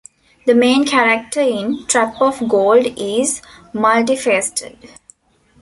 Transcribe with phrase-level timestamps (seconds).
[0.47, 3.39] The main character in "Trap of Gold" is
[3.71, 4.89] multi-faceted.